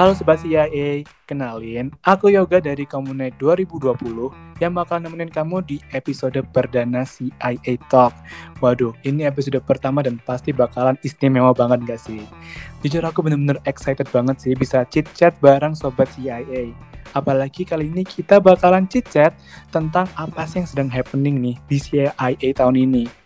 [0.00, 6.40] Halo Sobat CIA, kenalin, aku Yoga dari Komunet 2020 yang bakal nemenin kamu di episode
[6.56, 8.16] perdana CIA Talk.
[8.64, 12.24] Waduh, ini episode pertama dan pasti bakalan istimewa banget gak sih?
[12.80, 16.72] Jujur aku bener-bener excited banget sih bisa chit-chat bareng Sobat CIA.
[17.12, 19.36] Apalagi kali ini kita bakalan chit-chat
[19.68, 23.19] tentang apa sih yang sedang happening nih di CIA tahun ini.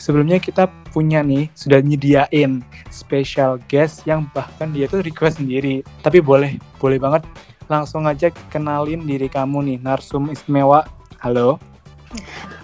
[0.00, 5.84] Sebelumnya kita punya nih, sudah nyediain special guest yang bahkan dia tuh request sendiri.
[6.00, 7.22] Tapi boleh, boleh banget
[7.70, 10.88] langsung aja kenalin diri kamu nih, Narsum Istimewa.
[11.20, 11.60] Halo.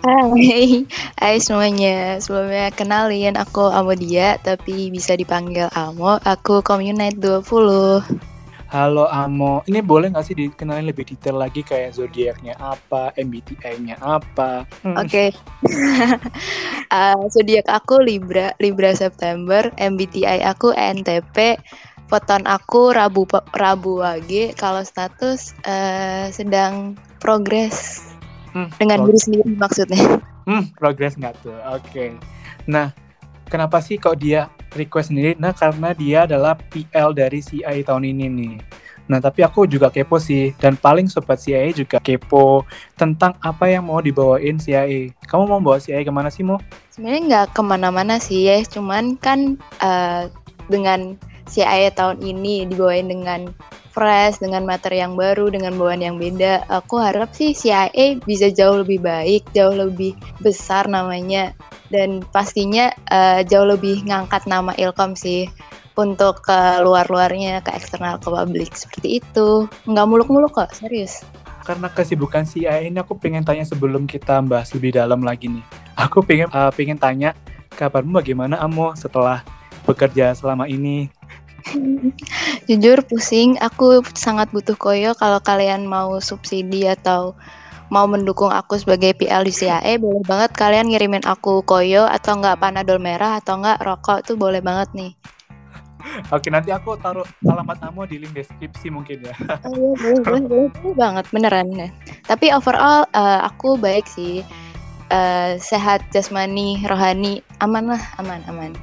[0.03, 0.83] Hai,
[1.23, 2.19] hai semuanya.
[2.19, 6.19] Sebelumnya kenalin aku Amodia, tapi bisa dipanggil Amo.
[6.27, 8.36] Aku Communite 20.
[8.77, 14.69] Halo Amo, ini boleh nggak sih dikenalin lebih detail lagi kayak zodiaknya apa, MBTI-nya apa?
[14.85, 15.01] Hmm.
[15.01, 16.09] Oke, okay.
[16.93, 21.57] uh, zodiak aku Libra, Libra September, MBTI aku NTP,
[22.13, 23.25] foton aku Rabu
[23.57, 28.05] Rabu Wage, kalau status uh, sedang progres
[28.53, 30.21] hmm, dengan diri sendiri maksudnya.
[30.45, 31.57] Hmm, progres nggak tuh?
[31.73, 31.81] Oke.
[31.89, 32.09] Okay.
[32.69, 32.93] Nah,
[33.49, 35.33] kenapa sih kok dia request sendiri?
[35.41, 38.55] Nah, karena dia adalah PL dari CI tahun ini nih.
[39.07, 42.67] Nah, tapi aku juga kepo sih, dan paling sobat CIA juga kepo
[42.99, 45.15] tentang apa yang mau dibawain CIA.
[45.31, 46.59] Kamu mau bawa CIA ke mana sih, Mo?
[46.91, 50.27] Sebenarnya nggak ke mana-mana sih ya, cuman kan uh,
[50.67, 51.15] dengan
[51.47, 53.51] CIA tahun ini dibawain dengan
[53.97, 56.69] fresh, dengan materi yang baru, dengan bawaan yang beda.
[56.69, 60.13] Aku harap sih CIA bisa jauh lebih baik, jauh lebih
[60.45, 61.57] besar namanya.
[61.89, 65.49] Dan pastinya uh, jauh lebih ngangkat nama Ilkom sih
[65.97, 68.77] untuk ke luar-luarnya ke eksternal ke publik.
[68.77, 69.65] Seperti itu.
[69.89, 71.25] Nggak muluk-muluk kok serius.
[71.65, 75.65] Karena kesibukan si AI ini aku pengen tanya sebelum kita bahas lebih dalam lagi nih.
[75.97, 77.33] Aku pengen uh, pengen tanya
[77.75, 79.43] kabarmu bagaimana Amo setelah
[79.89, 81.09] bekerja selama ini
[82.69, 87.35] jujur pusing aku sangat butuh koyo kalau kalian mau subsidi atau
[87.91, 92.59] mau mendukung aku sebagai PL di CAE boleh banget kalian ngirimin aku koyo atau enggak
[92.59, 95.13] panadol merah atau enggak rokok tuh boleh banget nih.
[96.35, 99.35] Oke nanti aku taruh alamat kamu di link deskripsi mungkin ya.
[99.67, 101.89] Oh, iya, boleh, boleh, boleh, boleh banget beneran ya.
[102.27, 104.43] Tapi overall uh, aku baik sih,
[105.11, 108.75] uh, sehat jasmani, rohani, aman lah, aman, aman.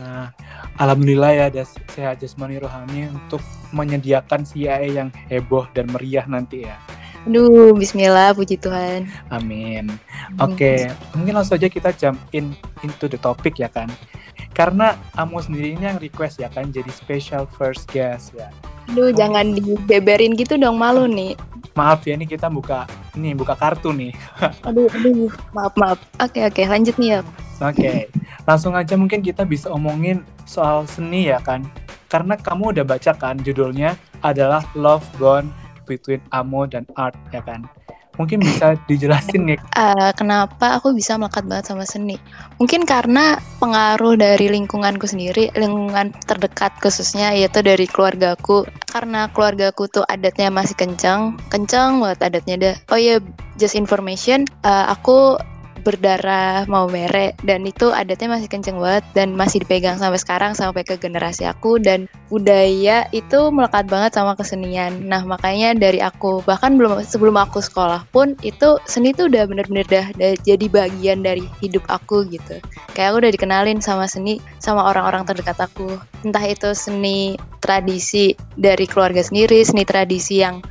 [0.00, 0.32] Nah,
[0.80, 1.62] alhamdulillah ya ada
[1.92, 3.44] sehat jasmani rohani untuk
[3.76, 6.80] menyediakan CIA yang heboh dan meriah nanti ya.
[7.28, 9.04] Aduh, bismillah, puji Tuhan.
[9.28, 9.92] Amin.
[10.40, 10.78] Oke, okay,
[11.12, 13.92] mungkin langsung aja kita jump in into the topic ya kan.
[14.56, 18.48] Karena Amo sendiri ini yang request ya kan jadi special first guest ya.
[18.88, 19.20] Aduh, okay.
[19.20, 21.36] jangan dibeberin gitu dong, malu nih.
[21.80, 22.84] Maaf ya, ini kita buka
[23.16, 24.12] ini buka kartu nih.
[24.68, 25.98] aduh, aduh, maaf, maaf.
[26.20, 27.20] Oke, oke, lanjut nih ya.
[27.64, 27.98] Oke, okay.
[28.44, 31.64] langsung aja mungkin kita bisa omongin soal seni ya kan.
[32.12, 35.48] Karena kamu udah baca kan judulnya adalah Love Gone
[35.88, 37.64] between Amo dan Art ya kan
[38.20, 42.20] mungkin bisa dijelasin nih uh, kenapa aku bisa melekat banget sama seni?
[42.60, 48.68] Mungkin karena pengaruh dari lingkunganku sendiri lingkungan terdekat khususnya yaitu dari keluargaku.
[48.90, 52.76] Karena keluargaku tuh adatnya masih kencang kencang buat adatnya deh.
[52.92, 53.18] Oh ya yeah,
[53.56, 55.40] just information uh, aku
[55.80, 60.84] berdarah mau merek dan itu adatnya masih kenceng banget dan masih dipegang sampai sekarang sampai
[60.84, 65.02] ke generasi aku dan budaya itu melekat banget sama kesenian.
[65.08, 69.86] Nah makanya dari aku bahkan belum sebelum aku sekolah pun itu seni tuh udah bener-bener
[69.90, 72.62] dah, dah jadi bagian dari hidup aku gitu.
[72.94, 75.98] Kayak aku udah dikenalin sama seni sama orang-orang terdekat aku.
[76.22, 80.62] Entah itu seni tradisi dari keluarga sendiri, seni tradisi yang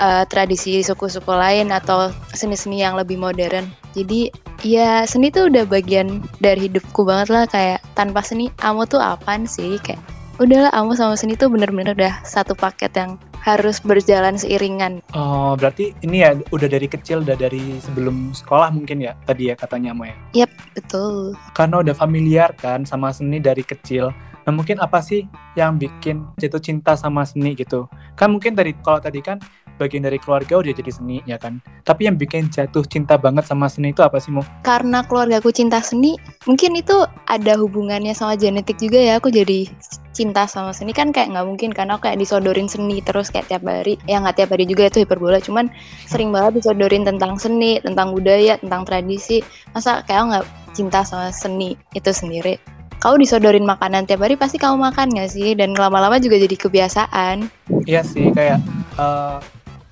[0.00, 3.79] uh, tradisi suku-suku lain atau seni-seni yang lebih modern.
[3.96, 4.30] Jadi
[4.62, 9.48] ya seni tuh udah bagian dari hidupku banget lah kayak tanpa seni kamu tuh apaan
[9.48, 9.98] sih kayak
[10.40, 15.00] udahlah kamu sama seni tuh bener-bener udah satu paket yang harus berjalan seiringan.
[15.16, 19.54] Oh, berarti ini ya udah dari kecil, udah dari sebelum sekolah mungkin ya tadi ya
[19.56, 20.16] katanya Mo ya?
[20.44, 21.32] Yap, betul.
[21.56, 24.12] Karena udah familiar kan sama seni dari kecil.
[24.44, 25.24] Nah mungkin apa sih
[25.56, 27.88] yang bikin jatuh cinta sama seni gitu?
[28.16, 29.40] Kan mungkin dari kalau tadi kan
[29.80, 31.64] bagian dari keluarga udah jadi seni ya kan?
[31.88, 34.44] Tapi yang bikin jatuh cinta banget sama seni itu apa sih mo?
[34.60, 39.16] Karena keluarga aku cinta seni mungkin itu ada hubungannya sama genetik juga ya.
[39.16, 39.64] Aku jadi
[40.12, 43.64] cinta sama seni kan kayak nggak mungkin karena aku kayak disodorin seni terus kayak tiap
[43.64, 43.96] hari.
[44.04, 45.40] Ya nggak tiap hari juga itu hiperbola.
[45.40, 45.72] Cuman
[46.04, 49.40] sering banget disodorin tentang seni tentang budaya tentang tradisi.
[49.72, 50.44] Masa kayak nggak
[50.76, 52.60] cinta sama seni itu sendiri?
[53.00, 55.56] Kau disodorin makanan tiap hari pasti kamu makan gak sih?
[55.56, 57.48] Dan lama-lama juga jadi kebiasaan.
[57.88, 58.60] Iya sih kayak
[59.00, 59.40] uh,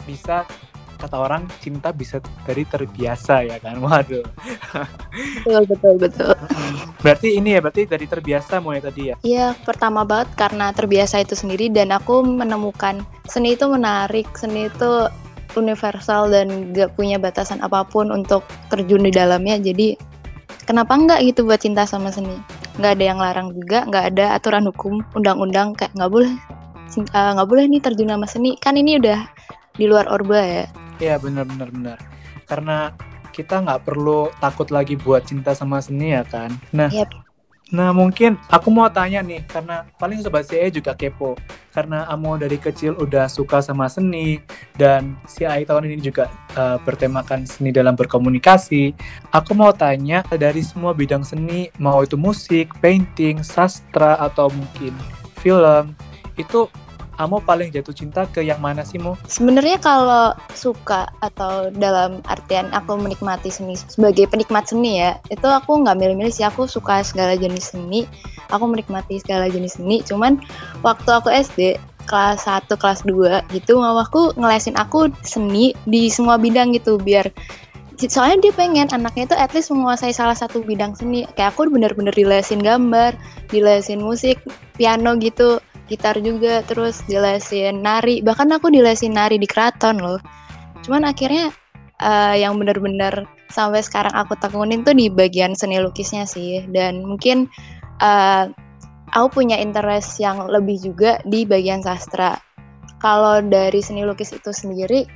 [0.08, 0.48] bisa
[0.98, 3.78] kata orang cinta bisa dari terbiasa ya kan?
[3.84, 4.26] Waduh.
[5.46, 6.34] Betul betul betul.
[6.98, 9.16] Berarti ini ya berarti dari terbiasa mulai tadi ya?
[9.22, 13.00] Iya pertama banget karena terbiasa itu sendiri dan aku menemukan
[13.30, 15.06] seni itu menarik seni itu
[15.56, 19.56] universal dan gak punya batasan apa pun untuk terjun di dalamnya.
[19.62, 19.94] Jadi
[20.66, 22.34] kenapa enggak gitu buat cinta sama seni?
[22.78, 26.30] Nggak ada yang larang juga nggak ada aturan hukum undang-undang kayak nggak boleh
[26.94, 28.58] eh, nggak uh, boleh nih terjun sama seni.
[28.58, 29.18] Kan ini udah
[29.78, 30.66] di luar orba ya
[30.98, 31.98] iya benar benar benar
[32.50, 32.92] karena
[33.30, 37.08] kita nggak perlu takut lagi buat cinta sama seni ya kan nah yep.
[37.68, 41.36] Nah mungkin aku mau tanya nih karena paling sobat CE juga kepo
[41.76, 44.40] karena Amo dari kecil udah suka sama seni
[44.80, 48.96] dan CI tahun ini juga uh, bertemakan seni dalam berkomunikasi.
[49.36, 54.96] Aku mau tanya dari semua bidang seni mau itu musik, painting, sastra atau mungkin
[55.36, 55.92] film
[56.40, 56.72] itu
[57.18, 59.18] Amo paling jatuh cinta ke yang mana sih Mo?
[59.26, 65.82] Sebenarnya kalau suka atau dalam artian aku menikmati seni sebagai penikmat seni ya, itu aku
[65.82, 66.46] nggak milih-milih sih.
[66.46, 68.06] Aku suka segala jenis seni,
[68.54, 69.98] aku menikmati segala jenis seni.
[70.06, 70.38] Cuman
[70.86, 76.70] waktu aku SD kelas 1, kelas 2 gitu, mamaku ngelesin aku seni di semua bidang
[76.70, 77.34] gitu biar
[78.06, 82.14] soalnya dia pengen anaknya itu at least menguasai salah satu bidang seni kayak aku bener-bener
[82.14, 83.18] dilesin gambar
[83.50, 84.38] dilesin musik
[84.78, 88.20] piano gitu gitar juga terus dilesin nari.
[88.20, 90.20] Bahkan aku dilesin nari di keraton loh.
[90.84, 91.50] Cuman akhirnya
[91.98, 96.62] uh, yang benar-benar sampai sekarang aku tekunin tuh di bagian seni lukisnya sih.
[96.68, 97.48] Dan mungkin
[98.04, 98.52] uh,
[99.16, 102.36] aku punya interest yang lebih juga di bagian sastra.
[103.00, 105.08] Kalau dari seni lukis itu sendiri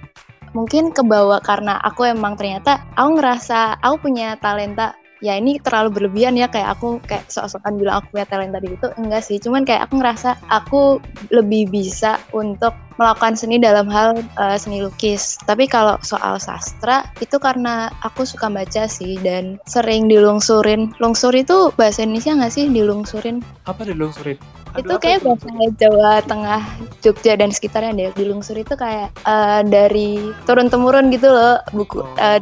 [0.53, 4.93] mungkin kebawa karena aku emang ternyata aku ngerasa aku punya talenta
[5.23, 8.91] ya ini terlalu berlebihan ya kayak aku kayak sok-sokan bilang aku punya talenta di itu
[8.99, 9.39] enggak sih.
[9.39, 10.99] Cuman kayak aku ngerasa aku
[11.31, 15.39] lebih bisa untuk melakukan seni dalam hal uh, seni lukis.
[15.47, 20.91] Tapi kalau soal sastra itu karena aku suka baca sih dan sering dilungsurin.
[20.99, 23.41] Lungsur itu bahasa Indonesia nggak sih dilungsurin?
[23.65, 24.37] Apa dilungsurin?
[24.73, 26.63] Aduh, itu kayak bahasa Jawa Tengah
[27.05, 28.11] Jogja dan sekitarnya deh.
[28.17, 32.09] Dilungsur itu kayak uh, dari turun temurun gitu loh buku oh.
[32.17, 32.41] uh,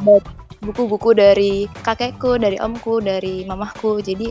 [0.61, 3.99] buku-buku dari kakekku, dari omku, dari mamahku.
[4.01, 4.29] Jadi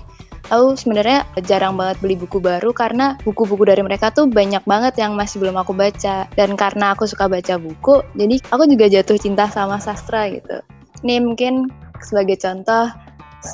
[0.50, 5.18] aku sebenarnya jarang banget beli buku baru karena buku-buku dari mereka tuh banyak banget yang
[5.18, 6.30] masih belum aku baca.
[6.34, 10.62] Dan karena aku suka baca buku, jadi aku juga jatuh cinta sama sastra gitu.
[11.02, 11.68] Ini mungkin
[12.00, 12.88] sebagai contoh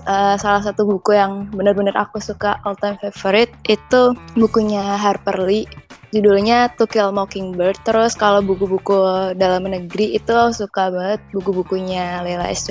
[0.06, 5.66] uh, salah satu buku yang benar-benar aku suka all time favorite itu bukunya Harper Lee
[6.14, 7.80] judulnya To Kill Mockingbird.
[7.82, 12.66] Terus kalau buku-buku dalam negeri itu suka banget buku-bukunya Lela S.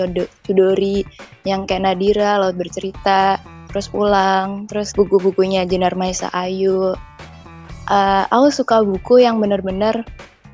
[0.46, 1.04] Chudori
[1.44, 3.40] yang kayak Nadira, Laut Bercerita,
[3.72, 6.96] terus Pulang, terus buku-bukunya Jenar Maisa Ayu.
[7.86, 10.02] Uh, aku suka buku yang benar-benar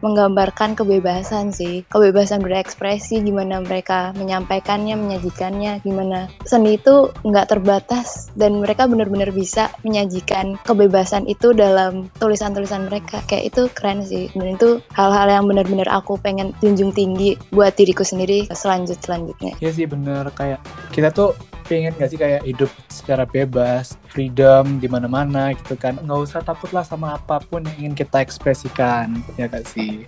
[0.01, 8.59] menggambarkan kebebasan sih, kebebasan berekspresi, gimana mereka menyampaikannya, menyajikannya, gimana seni itu nggak terbatas dan
[8.59, 13.21] mereka benar-benar bisa menyajikan kebebasan itu dalam tulisan-tulisan mereka.
[13.29, 18.01] Kayak itu keren sih, dan itu hal-hal yang benar-benar aku pengen junjung tinggi buat diriku
[18.01, 19.53] sendiri selanjut selanjutnya.
[19.61, 20.59] Iya sih bener kayak
[20.91, 21.37] kita tuh
[21.71, 25.95] pengen gak sih kayak hidup secara bebas, freedom di mana-mana gitu kan.
[26.03, 30.03] Nggak usah takutlah sama apa pun yang ingin kita ekspresikan, ya gak sih?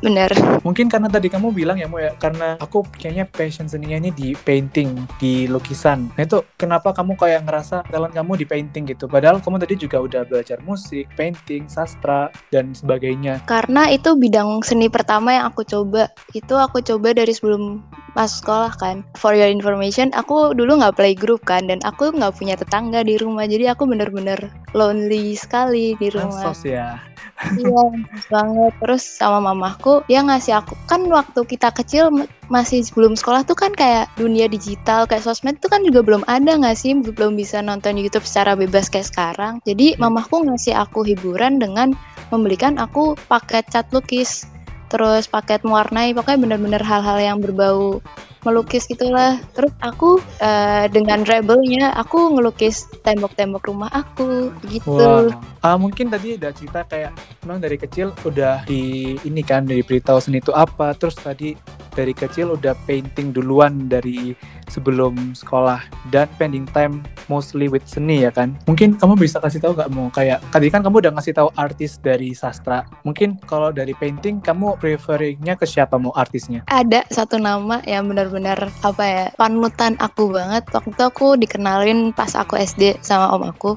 [0.00, 0.32] Bener.
[0.64, 4.32] Mungkin karena tadi kamu bilang ya, Mo ya, karena aku kayaknya passion seninya ini di
[4.32, 6.08] painting, di lukisan.
[6.16, 9.04] Nah itu kenapa kamu kayak ngerasa talent kamu di painting gitu?
[9.04, 13.44] Padahal kamu tadi juga udah belajar musik, painting, sastra, dan sebagainya.
[13.44, 16.08] Karena itu bidang seni pertama yang aku coba.
[16.32, 17.82] Itu aku coba dari sebelum
[18.14, 18.96] masuk sekolah kan.
[19.18, 23.18] For your information, aku dulu nggak play group kan, dan aku nggak punya tetangga di
[23.18, 24.38] rumah, jadi aku bener-bener
[24.76, 26.52] lonely sekali di rumah.
[26.52, 27.02] Ansos ya.
[27.40, 27.82] Iya,
[28.28, 28.72] banget.
[28.84, 32.12] Terus sama mamahku, dia ngasih aku kan waktu kita kecil
[32.52, 36.52] masih sebelum sekolah tuh kan kayak dunia digital, kayak sosmed tuh kan juga belum ada
[36.60, 39.56] nggak sih, belum bisa nonton YouTube secara bebas kayak sekarang.
[39.64, 40.00] Jadi iya.
[40.00, 41.96] mamahku ngasih aku hiburan dengan
[42.28, 44.44] membelikan aku paket cat lukis
[44.90, 48.02] terus paket mewarnai pokoknya bener-bener hal-hal yang berbau
[48.46, 55.32] melukis gitulah terus aku uh, dengan rebelnya aku ngelukis tembok-tembok rumah aku gitu wow.
[55.60, 57.12] uh, mungkin tadi udah cerita kayak
[57.44, 61.52] memang dari kecil udah di ini kan dari beritahu seni itu apa terus tadi
[61.92, 64.32] dari kecil udah painting duluan dari
[64.70, 65.82] sebelum sekolah
[66.14, 68.54] dan spending time mostly with seni ya kan.
[68.70, 71.98] Mungkin kamu bisa kasih tahu gak mau kayak tadi kan kamu udah ngasih tahu artis
[71.98, 72.86] dari sastra.
[73.02, 76.62] Mungkin kalau dari painting kamu prefernya ke siapa mau artisnya?
[76.70, 80.62] Ada satu nama yang benar-benar apa ya panutan aku banget.
[80.70, 83.74] Waktu aku dikenalin pas aku SD sama om aku.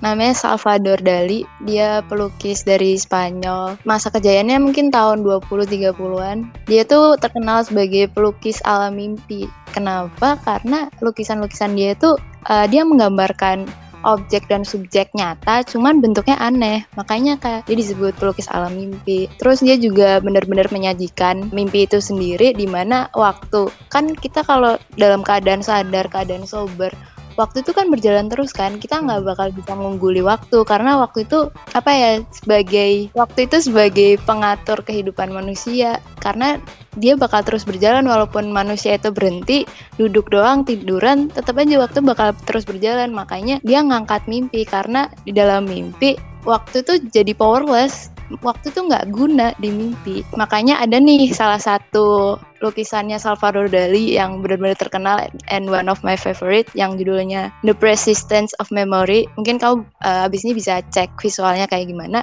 [0.00, 1.44] namanya Salvador Dali.
[1.68, 3.76] Dia pelukis dari Spanyol.
[3.84, 6.48] Masa kejayaannya mungkin tahun 20-30-an.
[6.64, 9.44] Dia tuh terkenal sebagai pelukis alam mimpi.
[9.76, 10.40] Kenapa?
[10.40, 12.16] Karena lukisan-lukisan dia tuh
[12.48, 13.68] uh, dia menggambarkan
[14.04, 16.84] objek dan subjek nyata, cuman bentuknya aneh.
[16.96, 19.26] Makanya kayak dia disebut pelukis alam mimpi.
[19.40, 25.20] Terus dia juga benar-benar menyajikan mimpi itu sendiri di mana waktu kan kita kalau dalam
[25.20, 26.92] keadaan sadar, keadaan sober,
[27.40, 31.48] waktu itu kan berjalan terus kan kita nggak bakal bisa mengungguli waktu karena waktu itu
[31.72, 36.60] apa ya sebagai waktu itu sebagai pengatur kehidupan manusia karena
[36.98, 39.68] dia bakal terus berjalan walaupun manusia itu berhenti
[40.00, 45.30] duduk doang tiduran tetap aja waktu bakal terus berjalan makanya dia ngangkat mimpi karena di
[45.30, 50.22] dalam mimpi waktu itu jadi powerless waktu itu nggak guna di mimpi.
[50.38, 56.14] Makanya ada nih salah satu lukisannya Salvador Dali yang benar-benar terkenal and one of my
[56.14, 59.26] favorite yang judulnya The Persistence of Memory.
[59.34, 62.22] Mungkin kau uh, abis ini bisa cek visualnya kayak gimana.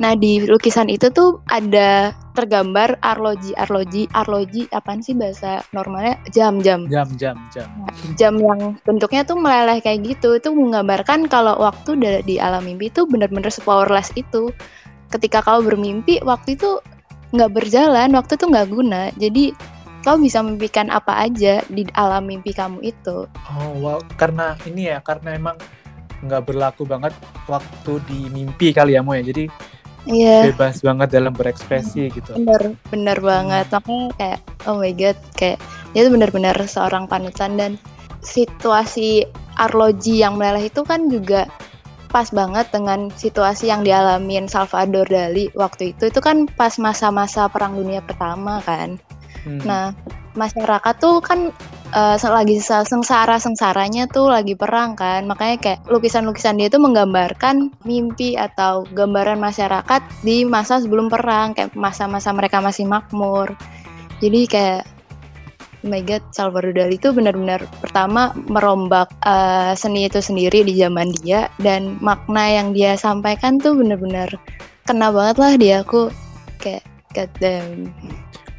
[0.00, 6.88] Nah di lukisan itu tuh ada tergambar arloji, arloji, arloji apaan sih bahasa normalnya jam-jam.
[6.88, 7.68] Jam-jam, jam.
[8.16, 10.40] Jam yang bentuknya tuh meleleh kayak gitu.
[10.40, 14.48] Itu menggambarkan kalau waktu di alam mimpi itu benar-benar sepowerless itu
[15.12, 16.80] ketika kau bermimpi waktu itu
[17.30, 19.54] nggak berjalan waktu itu nggak guna jadi
[20.02, 24.98] kau bisa memimpikan apa aja di alam mimpi kamu itu oh wow karena ini ya
[25.02, 25.58] karena emang
[26.26, 27.14] nggak berlaku banget
[27.46, 29.48] waktu di mimpi kali ya Mo ya jadi
[30.08, 30.48] yeah.
[30.48, 32.12] bebas banget dalam berekspresi hmm.
[32.16, 33.74] gitu bener bener banget hmm.
[33.76, 35.58] makanya kayak oh my god kayak
[35.92, 37.72] dia tuh benar-benar seorang panutan dan
[38.20, 39.24] situasi
[39.56, 41.48] arloji yang meleleh itu kan juga
[42.10, 47.78] pas banget dengan situasi yang dialamin Salvador Dali waktu itu itu kan pas masa-masa perang
[47.78, 48.98] dunia pertama kan
[49.46, 49.62] hmm.
[49.62, 49.94] nah
[50.34, 51.54] masyarakat tuh kan
[51.92, 55.26] uh, lagi sengsara sengsaranya tuh lagi perang kan.
[55.26, 61.74] Makanya kayak lukisan-lukisan dia tuh menggambarkan mimpi atau gambaran masyarakat di masa sebelum perang kayak
[61.74, 63.54] masa-masa mereka masih makmur.
[64.20, 64.82] Jadi kayak
[65.80, 71.08] oh my god Salvador Dali itu benar-benar pertama merombak uh, seni itu sendiri di zaman
[71.24, 74.28] dia dan makna yang dia sampaikan tuh benar-benar
[74.84, 76.12] kena banget lah di aku.
[76.60, 76.84] Kayak
[77.16, 77.32] god.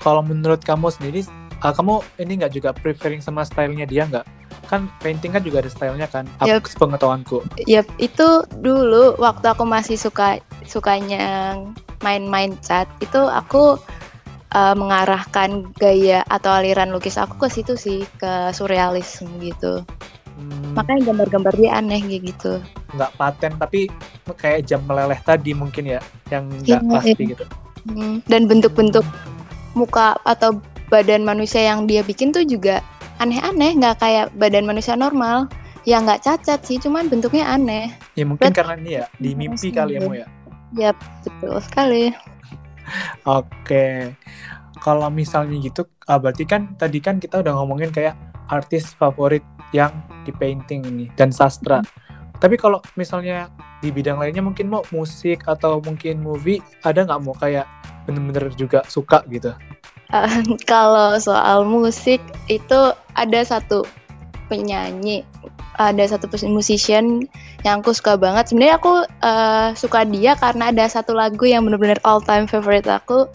[0.01, 1.21] Kalau menurut kamu sendiri,
[1.63, 4.25] uh, kamu ini nggak juga preferring sama stylenya dia nggak?
[4.69, 6.25] Kan painting kan juga ada stylenya kan?
[6.43, 6.77] Yep.
[6.77, 7.45] Pengetahuanku.
[7.69, 8.27] Yap, itu
[8.61, 11.57] dulu waktu aku masih suka sukanya
[12.01, 13.77] main-main cat itu aku
[14.55, 19.85] uh, mengarahkan gaya atau aliran lukis aku ke situ sih ke surrealisme gitu
[20.37, 20.73] hmm.
[20.75, 22.59] makanya gambar-gambar dia aneh gitu
[22.97, 23.87] nggak paten tapi
[24.35, 25.99] kayak jam meleleh tadi mungkin ya
[26.33, 27.29] yang nggak ya, pasti ya.
[27.37, 27.45] gitu
[27.87, 28.15] hmm.
[28.27, 29.05] dan bentuk-bentuk
[29.71, 30.59] muka atau
[30.91, 32.83] badan manusia yang dia bikin tuh juga
[33.23, 35.47] aneh-aneh nggak kayak badan manusia normal
[35.87, 39.71] ya nggak cacat sih cuman bentuknya aneh ya mungkin But, karena ini ya di mimpi
[39.71, 40.27] kali ya mu ya
[40.75, 40.91] ya
[41.25, 42.11] betul sekali
[43.27, 44.15] Oke.
[44.81, 48.17] Kalau misalnya gitu, uh, berarti kan tadi kan kita udah ngomongin kayak
[48.49, 49.93] artis favorit yang
[50.25, 51.85] di painting ini dan sastra.
[52.41, 53.53] Tapi kalau misalnya
[53.85, 57.69] di bidang lainnya mungkin mau musik atau mungkin movie, ada nggak mau kayak
[58.09, 59.53] bener-bener juga suka gitu?
[60.11, 62.19] Uh, kalau soal musik
[62.51, 62.79] itu
[63.15, 63.87] ada satu
[64.51, 65.23] penyanyi
[65.79, 67.25] ada satu musician
[67.63, 68.51] yang aku suka banget.
[68.51, 73.25] Sebenarnya aku uh, suka dia karena ada satu lagu yang benar-benar all time favorite aku,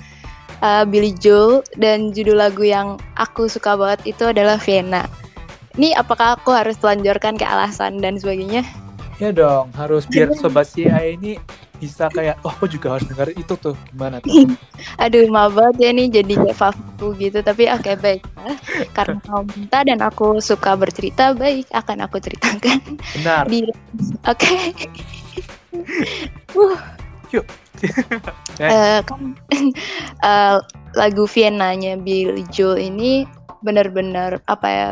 [0.61, 5.09] uh, Billy Joel dan judul lagu yang aku suka banget itu adalah Vienna.
[5.77, 8.65] Ini apakah aku harus telanjurkan ke alasan dan sebagainya?
[9.17, 11.41] Ya dong, harus biar sobat CIA ini
[11.77, 14.31] bisa kayak oh aku juga harus dengar itu tuh gimana tuh?
[15.03, 18.23] Aduh maaf banget ya nih jadi fafu gitu tapi oke okay, baik.
[18.97, 22.81] Karena kau minta dan aku suka bercerita baik akan aku ceritakan.
[23.21, 23.45] Benar.
[23.49, 23.75] Oke.
[24.33, 24.65] Okay.
[26.61, 26.79] uh.
[27.35, 27.47] yuk.
[28.57, 29.37] Uh, kan
[30.25, 30.65] uh,
[30.97, 33.29] lagu Vienna-nya Billy Joel ini
[33.61, 34.89] benar-benar apa ya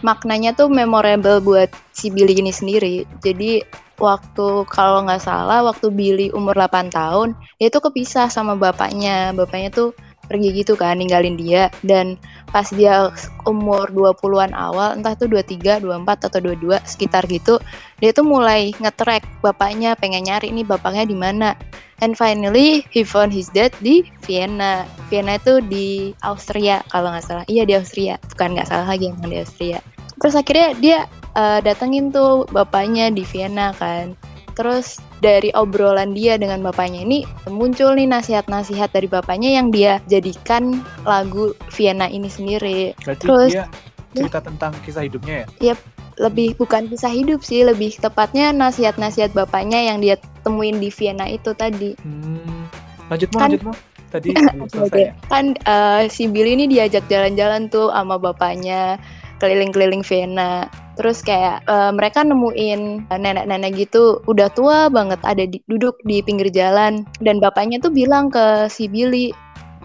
[0.00, 3.08] maknanya tuh memorable buat si Billy ini sendiri.
[3.24, 3.64] Jadi
[4.00, 9.36] waktu kalau nggak salah waktu Billy umur 8 tahun dia tuh kepisah sama bapaknya.
[9.36, 9.92] Bapaknya tuh
[10.30, 11.68] pergi gitu kan ninggalin dia.
[11.84, 12.16] Dan
[12.50, 13.14] pas dia
[13.46, 17.62] umur 20-an awal entah tuh 23, 24 atau 22 sekitar gitu
[18.02, 21.54] dia tuh mulai ngetrek bapaknya pengen nyari nih bapaknya di mana
[22.00, 27.44] and finally he found his dad di Vienna Vienna itu di Austria kalau nggak salah
[27.46, 29.78] iya di Austria bukan nggak salah lagi emang di Austria
[30.20, 30.98] terus akhirnya dia
[31.34, 34.16] uh, datengin tuh bapaknya di Vienna kan.
[34.58, 40.84] Terus dari obrolan dia dengan bapaknya ini muncul nih nasihat-nasihat dari bapaknya yang dia jadikan
[41.06, 42.92] lagu Vienna ini sendiri.
[43.00, 43.66] Berarti Terus dia
[44.12, 45.72] cerita ya, tentang kisah hidupnya ya?
[45.72, 45.78] Yep,
[46.20, 51.56] lebih bukan kisah hidup sih, lebih tepatnya nasihat-nasihat bapaknya yang dia temuin di Vienna itu
[51.56, 51.96] tadi.
[52.04, 52.68] Hmm.
[53.08, 53.76] Lanjut mau, Kan- lanjut mau.
[54.10, 54.34] Tadi
[54.74, 55.12] selesai ya?
[55.30, 59.00] Kan eh, si Billy ini diajak jalan-jalan tuh sama bapaknya
[59.40, 60.68] keliling-keliling Vienna.
[61.00, 66.52] Terus kayak eh, mereka nemuin nenek-nenek gitu udah tua banget ada di, duduk di pinggir
[66.52, 69.32] jalan dan bapaknya tuh bilang ke si Billy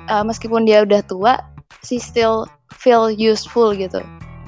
[0.10, 1.40] eh, meskipun dia udah tua,
[1.86, 4.02] she still feel useful gitu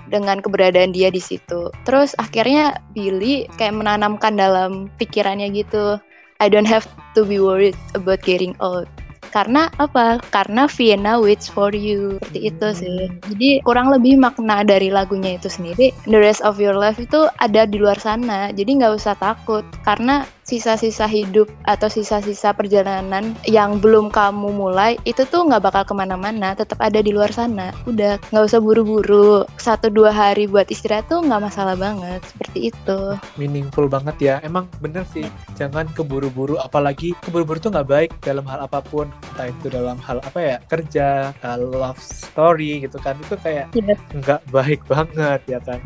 [0.08, 1.72] dengan keberadaan dia di situ.
[1.84, 6.00] Terus akhirnya Billy kayak menanamkan dalam pikirannya gitu,
[6.40, 6.86] I don't have
[7.18, 8.88] to be worried about getting old.
[9.28, 10.24] Karena apa?
[10.32, 12.16] Karena Vienna waits for you.
[12.24, 13.00] Seperti itu sih.
[13.28, 17.68] Jadi kurang lebih makna dari lagunya itu sendiri, the rest of your life itu ada
[17.68, 18.50] di luar sana.
[18.56, 19.68] Jadi nggak usah takut.
[19.84, 25.94] Karena sisa-sisa hidup atau sisa-sisa perjalanan yang belum kamu mulai itu tuh nggak bakal ke
[25.94, 26.56] mana-mana.
[26.56, 27.76] Tetap ada di luar sana.
[27.84, 29.44] Udah nggak usah buru-buru.
[29.60, 32.24] Satu dua hari buat istirahat tuh nggak masalah banget.
[32.24, 33.00] Seperti itu.
[33.36, 34.36] meaningful banget ya.
[34.40, 35.28] Emang bener sih,
[35.60, 36.56] jangan keburu-buru.
[36.64, 39.12] Apalagi keburu-buru tuh nggak baik dalam hal apa pun.
[39.36, 43.20] Entah itu dalam hal apa ya, kerja, love story gitu kan.
[43.20, 44.00] Itu kayak Iya.
[44.16, 45.84] nggak baik banget ya kan.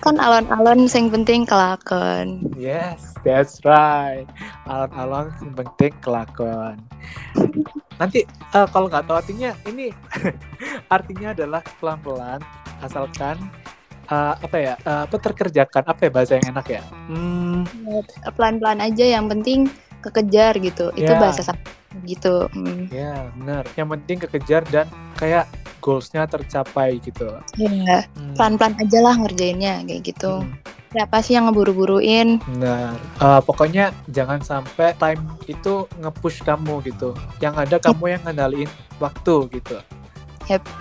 [0.00, 2.40] Kan alon-alon yang penting kelakon.
[2.56, 4.24] Yes, that's right.
[4.64, 6.80] Alon-alon yang penting kelakon.
[8.00, 8.24] Nanti
[8.56, 9.92] uh, kalau nggak tahu artinya, ini
[10.96, 12.40] artinya adalah pelan-pelan,
[12.80, 13.36] asalkan
[14.08, 16.82] uh, apa ya, uh, apa terkerjakan, apa ya bahasa yang enak ya?
[17.12, 17.68] Hmm,
[18.32, 19.68] Pelan-pelan aja yang penting
[20.00, 20.88] kekejar gitu.
[20.96, 21.20] Itu Ya.
[21.20, 21.52] bahasa
[22.08, 22.48] gitu.
[22.56, 22.88] Hmm.
[22.88, 23.68] Ya, benar.
[23.76, 24.86] Yang penting kekejar dan
[25.20, 25.44] kayak
[25.90, 27.26] goalsnya tercapai gitu.
[27.58, 28.34] Iya, Hmm.
[28.38, 30.38] pelan-pelan aja lah ngerjainnya kayak gitu.
[30.38, 30.54] Hmm,
[30.90, 32.42] Siapa sih yang ngeburu-buruin?
[32.50, 32.94] Benar.
[33.22, 37.14] Eh, pokoknya jangan sampai time itu nge-push kamu gitu.
[37.38, 39.78] Yang ada kamu yang ngendaliin waktu gitu.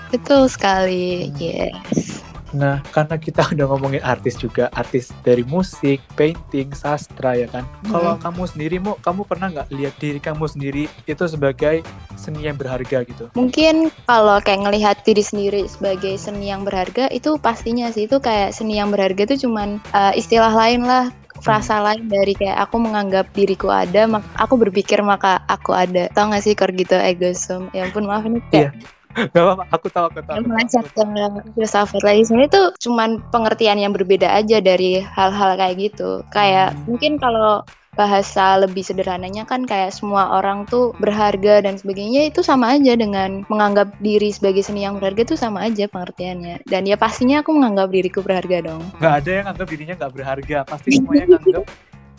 [0.09, 1.29] Betul sekali.
[1.29, 1.37] Hmm.
[1.37, 2.25] Yes.
[2.53, 7.65] Nah, karena kita udah ngomongin artis juga, artis dari musik, painting, sastra ya kan.
[7.85, 11.85] Kalau kamu sendiri, mau kamu pernah nggak lihat diri kamu sendiri itu sebagai
[12.17, 13.29] seni yang berharga gitu?
[13.37, 18.51] Mungkin kalau kayak ngelihat diri sendiri sebagai seni yang berharga itu pastinya sih itu kayak
[18.51, 23.31] seni yang berharga itu cuman uh, istilah lain lah frasa lain dari kayak aku menganggap
[23.31, 26.11] diriku ada, aku berpikir maka aku ada.
[26.11, 27.71] Tau gak sih kor gitu egoism?
[27.71, 28.75] Ya ampun maaf ini kayak
[29.09, 30.37] Gak apa-apa, aku tahu, aku tahu.
[30.45, 30.85] tahu.
[30.93, 36.71] ke filsafat lagi sebenarnya itu cuman pengertian yang berbeda aja dari hal-hal kayak gitu kayak
[36.77, 36.85] Hmm.
[36.85, 37.65] mungkin kalau
[37.97, 43.43] bahasa lebih sederhananya kan kayak semua orang tuh berharga dan sebagainya itu sama aja dengan
[43.51, 47.91] menganggap diri sebagai seni yang berharga itu sama aja pengertiannya dan ya pastinya aku menganggap
[47.91, 50.57] diriku berharga dong Nggak ada yang anggap dirinya nggak berharga.
[50.63, 51.65] Pasti semuanya nganggap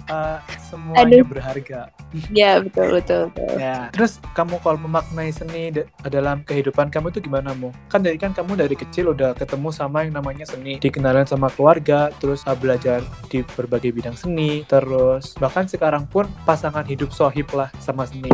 [0.09, 1.27] uh, semuanya Aduh.
[1.27, 1.81] berharga.
[2.35, 3.91] ya betul betul betul Ya.
[3.93, 7.75] Terus kamu kalau memaknai seni da- dalam kehidupan kamu itu gimana mu?
[7.93, 12.09] Kan dari kan kamu dari kecil udah ketemu sama yang namanya seni, dikenalin sama keluarga,
[12.23, 17.69] terus uh, belajar di berbagai bidang seni, terus bahkan sekarang pun pasangan hidup sohib lah
[17.83, 18.31] sama seni,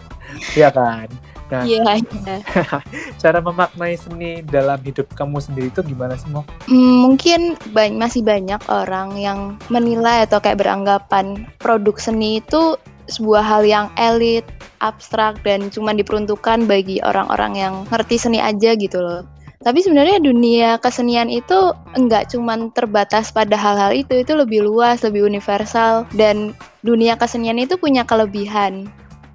[0.58, 1.08] Iya kan?
[1.52, 2.36] Nah, Iya, iya.
[3.22, 6.48] cara memaknai seni dalam hidup kamu sendiri itu gimana sih Mo?
[6.64, 12.80] Hmm, mungkin ba- masih banyak orang yang menilai atau kayak beranggapan produk seni itu
[13.12, 14.48] sebuah hal yang elit,
[14.80, 19.28] abstrak dan cuma diperuntukkan bagi orang-orang yang ngerti seni aja gitu loh.
[19.62, 25.22] Tapi sebenarnya dunia kesenian itu enggak cuma terbatas pada hal-hal itu, itu lebih luas, lebih
[25.22, 26.50] universal dan
[26.82, 28.90] dunia kesenian itu punya kelebihan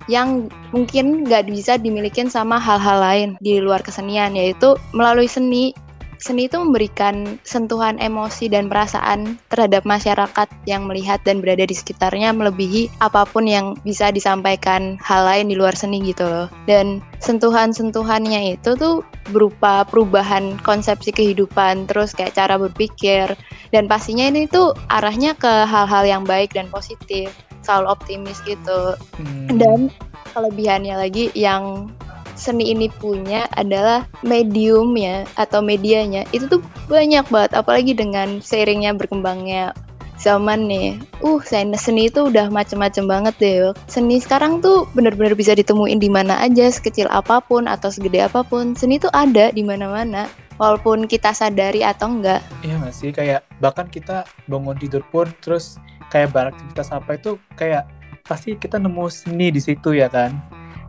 [0.07, 5.75] yang mungkin nggak bisa dimiliki sama hal-hal lain di luar kesenian yaitu melalui seni
[6.17, 12.33] seni itu memberikan sentuhan emosi dan perasaan terhadap masyarakat yang melihat dan berada di sekitarnya
[12.33, 16.47] melebihi apa pun yang bisa disampaikan hal lain di luar seni gitu loh.
[16.65, 23.37] Dan sentuhan-sentuhannya itu tuh berupa perubahan konsepsi kehidupan, terus kayak cara berpikir
[23.69, 27.29] dan pastinya ini tuh arahnya ke hal-hal yang baik dan positif,
[27.67, 28.95] selalu optimis gitu.
[29.19, 29.91] Hmm, Dan
[30.31, 31.91] kelebihannya lagi yang
[32.39, 39.73] seni ini punya adalah mediumnya atau medianya itu tuh banyak banget apalagi dengan seiringnya berkembangnya
[40.17, 40.97] zaman nih.
[41.21, 43.57] Uh, seni seni itu udah macem-macem banget deh.
[43.85, 48.41] Seni sekarang tuh bener-bener bisa ditemuin di mana aja, sekecil apa pun atau segede apa
[48.41, 48.73] pun.
[48.73, 50.25] Seni tuh ada di mana-mana.
[50.57, 52.41] Walaupun kita sadari atau enggak.
[52.65, 53.13] Iya nggak sih?
[53.13, 57.87] Kayak bahkan kita bangun tidur pun terus kayak beraktivitas apa itu kayak
[58.23, 60.35] pasti kita nemu seni di situ ya kan?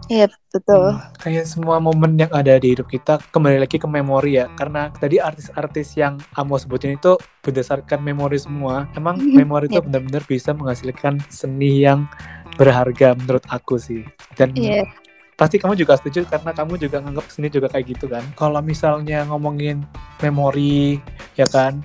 [0.09, 0.96] Iya, betul.
[0.96, 4.88] Hmm, kayak semua momen yang ada di hidup kita kembali lagi ke memori ya karena
[4.88, 7.12] tadi artis-artis yang Amo sebutin itu
[7.44, 9.85] berdasarkan memori semua emang memori itu Iya.
[9.85, 12.09] benar-benar bisa menghasilkan seni yang
[12.57, 14.00] berharga menurut aku sih
[14.33, 14.88] dan Iya.
[15.37, 19.28] pasti kamu juga setuju karena kamu juga nganggap seni juga kayak gitu kan kalau misalnya
[19.28, 19.85] ngomongin
[20.24, 21.04] memori
[21.37, 21.85] ya kan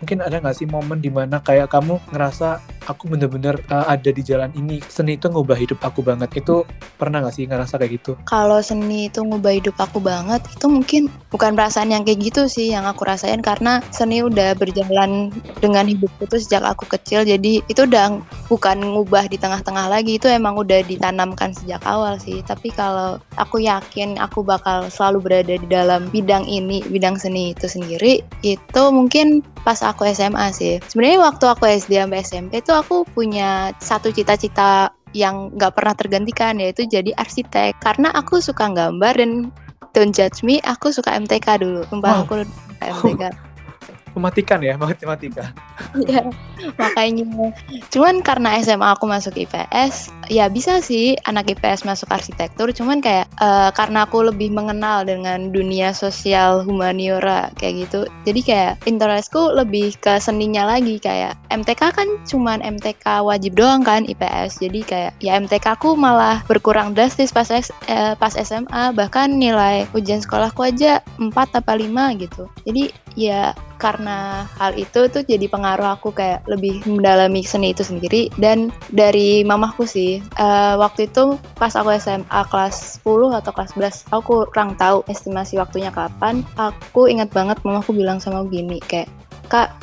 [0.00, 4.22] mungkin ada nggak sih momen di mana kayak kamu ngerasa aku bener-bener uh, ada di
[4.26, 4.82] jalan ini.
[4.90, 6.34] Seni itu ngubah hidup aku banget.
[6.34, 6.66] Itu
[6.98, 8.12] pernah nggak sih ngerasa kayak gitu?
[8.26, 12.74] Kalau seni itu ngubah hidup aku banget itu mungkin bukan perasaan yang kayak gitu sih
[12.74, 13.38] yang aku rasain.
[13.40, 15.30] Karena seni udah berjalan
[15.62, 17.22] dengan hidupku tuh sejak aku kecil.
[17.22, 18.18] Jadi itu udah
[18.50, 20.18] bukan ngubah di tengah-tengah lagi.
[20.18, 22.42] Itu emang udah ditanamkan sejak awal sih.
[22.42, 27.70] Tapi kalau aku yakin aku bakal selalu berada di dalam bidang ini bidang seni itu
[27.70, 30.80] sendiri itu mungkin pas aku SMA sih.
[30.88, 36.58] Sebenarnya waktu aku SD sampai SMP itu aku punya satu cita-cita yang nggak pernah tergantikan
[36.58, 39.50] yaitu jadi arsitek karena aku suka gambar dan
[39.92, 42.24] don't judge me aku suka MTK dulu sumpah wow.
[42.24, 42.34] aku
[42.80, 43.22] MTK
[44.14, 45.54] mematikan ya matematika
[45.94, 46.30] Iya,
[46.78, 47.50] makanya.
[47.90, 52.70] Cuman karena SMA aku masuk IPS, ya bisa sih anak IPS masuk arsitektur.
[52.70, 58.00] Cuman kayak uh, karena aku lebih mengenal dengan dunia sosial humaniora kayak gitu.
[58.22, 64.06] Jadi kayak interestku lebih ke seninya lagi kayak MTK kan cuman MTK wajib doang kan
[64.06, 64.62] IPS.
[64.62, 68.94] Jadi kayak ya MTK aku malah berkurang drastis pas eh, pas SMA.
[68.94, 72.46] Bahkan nilai ujian sekolahku aja 4 apa 5 gitu.
[72.62, 78.28] Jadi ya karena hal itu tuh jadi pengaruh aku kayak lebih mendalami seni itu sendiri
[78.36, 84.14] dan dari mamahku sih uh, waktu itu pas aku SMA kelas 10 atau kelas 11
[84.14, 86.46] aku kurang tahu estimasi waktunya kapan.
[86.56, 89.10] Aku ingat banget mamaku bilang sama gini kayak
[89.50, 89.74] kak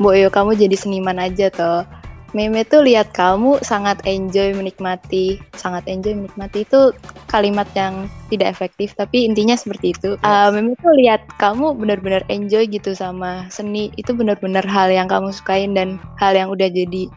[0.00, 1.86] Boyo kamu jadi seniman aja toh.
[2.32, 6.64] Meme tuh lihat kamu sangat enjoy menikmati, sangat enjoy menikmati.
[6.64, 6.96] Itu
[7.28, 10.16] kalimat yang tidak efektif, tapi intinya seperti itu.
[10.16, 10.24] Yes.
[10.24, 15.28] Uh, Meme tuh lihat kamu benar-benar enjoy gitu sama seni, itu benar-benar hal yang kamu
[15.28, 17.12] sukain dan hal yang udah jadi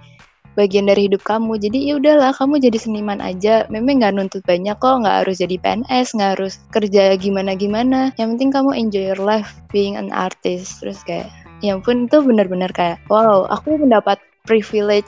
[0.55, 1.59] bagian dari hidup kamu.
[1.59, 3.67] Jadi ya udahlah, kamu jadi seniman aja.
[3.67, 8.15] Meme nggak nuntut banyak kok, nggak harus jadi PNS, nggak harus kerja gimana-gimana.
[8.15, 10.81] Yang penting kamu enjoy your life being an artist.
[10.81, 11.29] Terus kayak
[11.63, 15.07] ya pun itu benar-benar kayak wow aku mendapat privilege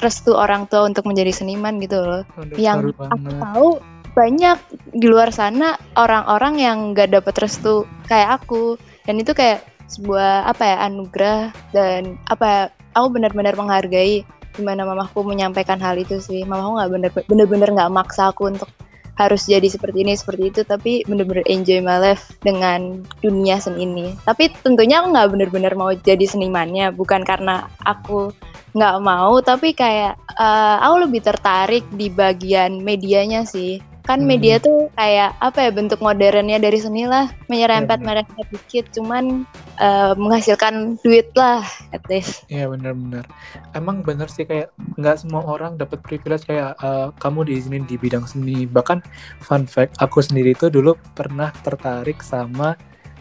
[0.00, 2.22] restu orang tua untuk menjadi seniman gitu loh.
[2.40, 3.68] Aduh, yang aku tahu
[4.10, 4.58] banyak
[4.90, 8.74] di luar sana orang-orang yang gak dapet restu kayak aku
[9.06, 12.62] dan itu kayak sebuah apa ya anugerah dan apa ya
[12.94, 16.42] aku benar-benar menghargai gimana mamaku menyampaikan hal itu sih.
[16.46, 16.90] Mamaku nggak
[17.28, 18.70] bener-bener nggak maksa aku untuk
[19.20, 24.06] harus jadi seperti ini seperti itu tapi bener-bener enjoy my life dengan dunia seni ini.
[24.24, 28.32] Tapi tentunya aku nggak bener-bener mau jadi senimannya bukan karena aku
[28.70, 34.26] nggak mau tapi kayak uh, aku lebih tertarik di bagian medianya sih kan hmm.
[34.26, 39.46] media tuh kayak apa ya bentuk modernnya dari seni lah menyerempet ya, merempet dikit cuman
[39.78, 41.62] uh, menghasilkan duit lah
[41.94, 42.42] at least.
[42.50, 43.30] Iya benar-benar.
[43.70, 48.26] Emang bener sih kayak nggak semua orang dapat privilege kayak uh, kamu diizinin di bidang
[48.26, 48.66] seni.
[48.66, 48.98] Bahkan
[49.46, 52.74] fun fact aku sendiri tuh dulu pernah tertarik sama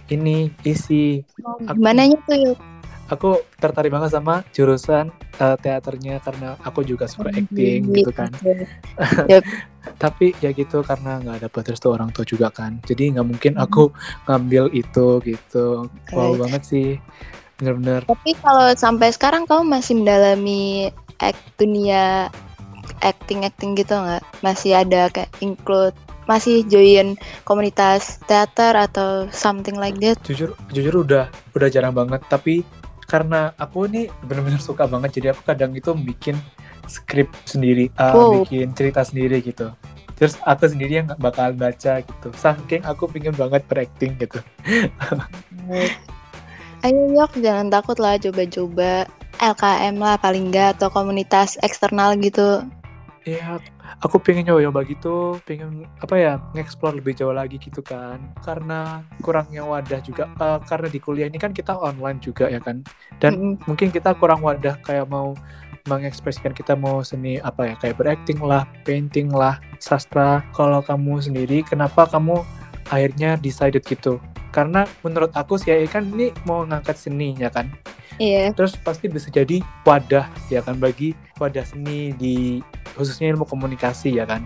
[0.09, 1.21] ini isi.
[1.45, 2.33] Oh, gimana tuh?
[2.33, 2.57] yuk
[3.09, 5.09] aku tertarik banget sama jurusan
[5.41, 8.29] uh, teaternya karena aku juga suka oh, acting gitu kan.
[9.25, 9.41] yep.
[9.97, 12.77] Tapi ya gitu karena nggak ada restu orang tua juga kan.
[12.85, 13.65] Jadi nggak mungkin hmm.
[13.65, 13.89] aku
[14.29, 15.89] ngambil itu gitu.
[16.05, 16.15] Okay.
[16.15, 16.89] Wow banget sih.
[17.59, 18.05] Bener-bener.
[18.05, 22.31] Tapi kalau sampai sekarang kamu masih mendalami act dunia
[23.01, 24.23] acting-acting gitu nggak?
[24.45, 25.95] Masih ada kayak include
[26.29, 30.15] masih join komunitas teater atau something like that?
[30.21, 31.25] Jujur, jujur udah
[31.57, 32.21] udah jarang banget.
[32.29, 32.61] Tapi
[33.09, 36.37] karena aku ini benar-benar suka banget jadi aku kadang itu bikin
[36.89, 38.31] skrip sendiri uh, wow.
[38.41, 39.69] bikin cerita sendiri gitu
[40.19, 44.43] terus aku sendiri yang bakal baca gitu saking aku pengen banget berakting gitu
[46.83, 49.07] ayo yok jangan takut lah coba-coba
[49.39, 52.67] LKM lah paling enggak atau komunitas eksternal gitu
[53.27, 53.59] Iya,
[53.99, 58.17] aku pengen nyoba-nyoba gitu, pengen apa ya, ngeksplor lebih jauh lagi gitu kan.
[58.41, 62.81] Karena kurangnya wadah juga, uh, karena di kuliah ini kan kita online juga ya kan.
[63.19, 63.53] Dan mm -hmm.
[63.67, 65.35] mungkin kita kurang wadah kayak mau
[65.89, 70.45] mengekspresikan kita mau seni apa ya, kayak berakting lah, painting lah, sastra.
[70.53, 72.45] Kalau kamu sendiri, kenapa kamu
[72.93, 74.21] akhirnya decided gitu?
[74.53, 77.69] Karena menurut aku sih kan ini mau ngangkat seni ya kan.
[78.21, 78.51] Iya.
[78.53, 82.59] Terus pasti bisa jadi wadah ya kan bagi wadah seni di
[82.93, 84.43] khususnya ilmu komunikasi ya kan.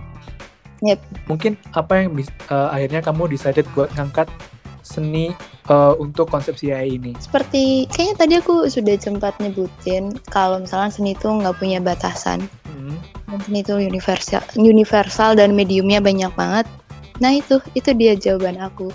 [0.83, 0.99] Yep.
[1.31, 2.11] Mungkin apa yang
[2.51, 4.27] uh, akhirnya kamu decided buat ngangkat
[4.83, 5.31] seni
[5.71, 7.15] uh, untuk konsep CI ini?
[7.17, 12.45] Seperti kayaknya tadi aku sudah sempat nyebutin kalau misalnya seni itu nggak punya batasan.
[12.69, 12.99] Hmm.
[13.47, 16.69] Seni itu universal, universal dan mediumnya banyak banget.
[17.17, 18.93] Nah itu itu dia jawaban aku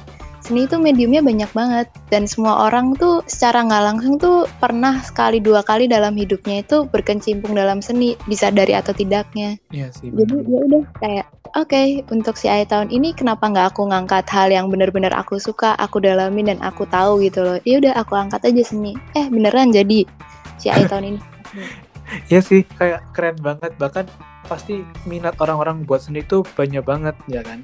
[0.48, 5.38] seni itu mediumnya banyak banget dan semua orang tuh secara nggak langsung tuh pernah sekali
[5.44, 10.08] dua kali dalam hidupnya itu berkecimpung dalam seni bisa dari atau tidaknya Iya sih.
[10.08, 14.48] jadi ya udah kayak oke untuk si Ai tahun ini kenapa nggak aku ngangkat hal
[14.48, 18.48] yang benar-benar aku suka aku dalamin dan aku tahu gitu loh ya udah aku angkat
[18.48, 20.08] aja seni eh beneran jadi
[20.56, 21.20] si Ai tahun ini
[22.32, 23.76] Iya sih, kayak keren banget.
[23.76, 24.08] Bahkan
[24.48, 27.60] pasti minat orang-orang buat seni itu banyak banget, ya kan?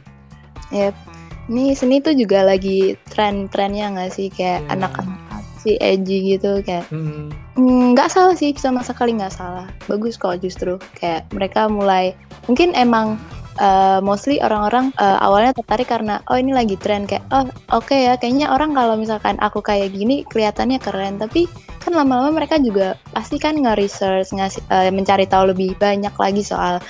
[1.51, 4.29] Ini seni tuh juga lagi tren-trennya nggak sih?
[4.33, 4.71] Kayak Iya.
[4.79, 5.21] anak-anak
[5.65, 9.65] si edgy gitu kayak Hmm, Hmm, nggak salah sih sama sekali nggak salah.
[9.89, 10.77] Bagus kok justru.
[11.01, 12.13] Kayak mereka mulai
[12.51, 13.17] mungkin emang
[13.63, 17.09] uh, mostly orang-orang uh, awalnya tertarik karena oh ini lagi tren.
[17.09, 21.17] Kayak oh oke ya kayaknya orang kalau misalkan aku kayak gini kelihatannya keren.
[21.17, 21.49] Tapi
[21.81, 26.83] kan lama-lama mereka juga pasti kan nge-research ngasih uh, mencari tahu lebih banyak lagi soal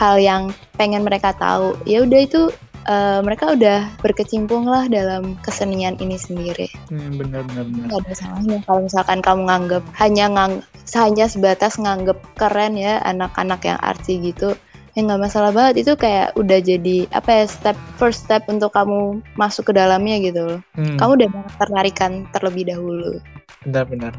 [0.00, 1.76] hal yang pengen mereka tahu.
[1.84, 2.48] Ya udah itu
[2.86, 6.68] uh, mereka udah berkecimpung lah dalam kesenian ini sendiri.
[6.90, 10.54] Hmm, bener nggak ada salahnya kalau misalkan kamu nganggep hanya ngang
[10.94, 14.54] hanya sebatas nganggep keren ya anak-anak yang artsy gitu
[14.92, 15.88] ya nggak masalah banget.
[15.88, 20.40] Itu kayak udah jadi apa ya step first step untuk kamu masuk ke dalamnya gitu
[20.44, 20.60] loh.
[20.76, 21.28] Hmm, kamu udah
[21.60, 23.20] tertarikan terlebih dahulu.
[23.62, 24.12] Benar-benar.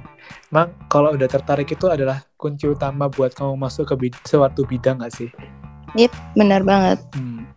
[0.50, 5.04] Emang kalau udah tertarik itu adalah kunci utama buat kamu masuk ke bid- suatu bidang
[5.04, 5.30] gak sih?
[6.34, 6.98] benar banget.
[7.14, 7.53] Hmm.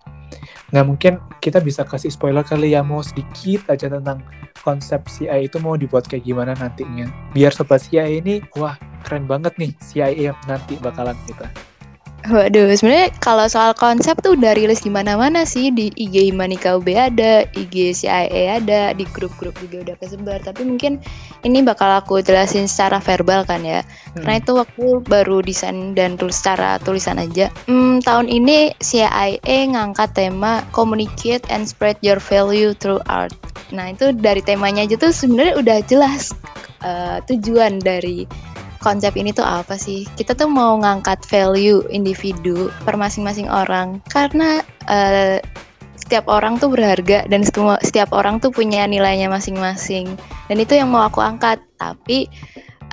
[0.74, 4.22] Nah mungkin kita bisa kasih spoiler kali ya mau sedikit aja tentang
[4.66, 7.06] konsep CIA itu mau dibuat kayak gimana nantinya.
[7.30, 8.74] Biar sobat CIA ini wah
[9.06, 11.46] keren banget nih CIA nanti bakalan kita.
[12.26, 16.90] Waduh, sebenarnya kalau soal konsep tuh udah rilis di mana-mana sih di IG Himanika UB
[16.90, 20.42] ada, IG CIA ada, di grup-grup juga udah kesebar.
[20.42, 20.98] Tapi mungkin
[21.46, 23.86] ini bakal aku jelasin secara verbal kan ya.
[24.18, 27.46] Karena itu aku baru desain dan tulis secara tulisan aja.
[27.70, 29.38] Hmm, tahun ini CIA
[29.70, 33.34] ngangkat tema Communicate and Spread Your Value Through Art.
[33.70, 36.34] Nah itu dari temanya aja tuh sebenarnya udah jelas
[36.82, 38.26] eh, tujuan dari
[38.86, 40.06] konsep ini tuh apa sih?
[40.14, 45.42] Kita tuh mau ngangkat value individu per masing-masing orang karena eh,
[45.98, 47.42] setiap orang tuh berharga dan
[47.82, 50.14] setiap orang tuh punya nilainya masing-masing
[50.46, 51.58] dan itu yang mau aku angkat.
[51.82, 52.30] Tapi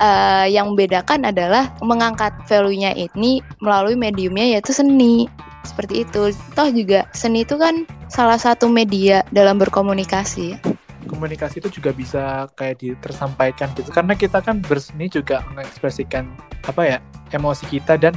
[0.02, 5.30] eh, yang membedakan adalah mengangkat value-nya ini melalui mediumnya yaitu seni.
[5.62, 6.34] Seperti itu.
[6.58, 10.58] Toh juga seni itu kan salah satu media dalam berkomunikasi.
[11.04, 16.26] Komunikasi itu juga bisa kayak ditersampaikan gitu karena kita kan berseni juga mengekspresikan
[16.64, 16.98] apa ya
[17.30, 18.16] emosi kita dan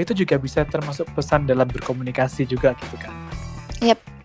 [0.00, 3.12] itu juga bisa termasuk pesan dalam berkomunikasi juga gitu kan.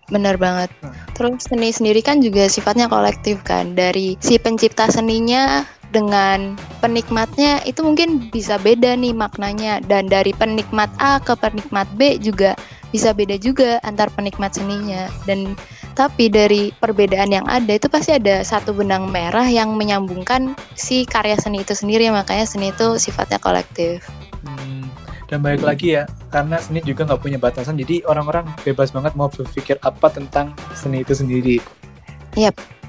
[0.08, 0.72] Bener banget.
[0.80, 0.92] Hmm.
[1.12, 3.76] Terus seni sendiri kan juga sifatnya kolektif kan.
[3.76, 9.80] Dari si pencipta seninya dengan penikmatnya itu mungkin bisa beda nih maknanya.
[9.84, 12.56] Dan dari penikmat A ke penikmat B juga
[12.88, 15.08] bisa beda juga antar penikmat seninya.
[15.28, 15.56] Dan
[15.98, 21.34] tapi dari perbedaan yang ada itu pasti ada satu benang merah yang menyambungkan si karya
[21.40, 22.06] seni itu sendiri.
[22.08, 24.06] Makanya seni itu sifatnya kolektif.
[24.46, 24.86] Hmm,
[25.26, 29.26] dan balik lagi ya, karena seni juga nggak punya batasan, jadi orang-orang bebas banget mau
[29.26, 31.58] berpikir apa tentang seni itu sendiri.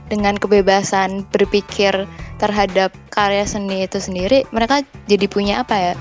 [0.10, 2.10] Dengan kebebasan berpikir
[2.42, 5.94] terhadap karya seni itu sendiri, mereka jadi punya apa ya?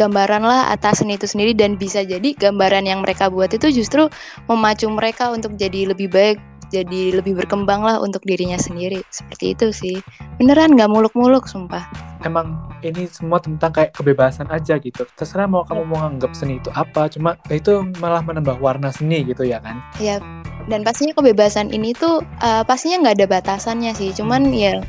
[0.00, 4.08] Gambaran lah atas seni itu sendiri dan bisa jadi gambaran yang mereka buat itu justru
[4.48, 6.40] memacu mereka untuk jadi lebih baik,
[6.72, 9.04] jadi lebih berkembang lah untuk dirinya sendiri.
[9.12, 9.96] Seperti itu sih.
[10.40, 11.84] Beneran nggak muluk-muluk, sumpah.
[12.24, 15.04] Emang ini semua tentang kayak kebebasan aja gitu.
[15.18, 19.44] Terserah mau kamu mau nganggap seni itu apa, cuma itu malah menambah warna seni gitu
[19.44, 19.82] ya kan.
[20.00, 20.22] Ya,
[20.70, 24.14] dan pastinya kebebasan ini tuh uh, pastinya nggak ada batasannya sih.
[24.14, 24.80] Cuman ya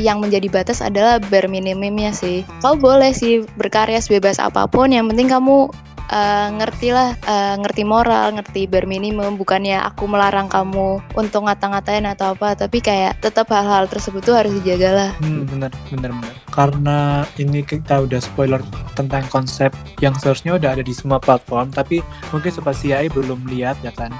[0.00, 2.42] yang menjadi batas adalah bare minimumnya sih.
[2.64, 5.68] Kau boleh sih berkarya sebebas apa pun, yang penting kamu
[6.10, 9.38] uh, ngerti lah, uh, ngerti moral, ngerti bare minimum.
[9.38, 14.52] Bukannya aku melarang kamu untuk ngata-ngatain atau apa, tapi kayak tetap hal-hal tersebut tuh harus
[14.60, 15.10] dijaga lah.
[15.22, 16.34] Hmm, bener, bener, bener.
[16.50, 18.60] Karena ini kita udah spoiler
[18.98, 19.70] tentang konsep
[20.02, 22.02] yang seharusnya udah ada di semua platform, tapi
[22.34, 24.12] mungkin Sobat CI belum lihat ya kan.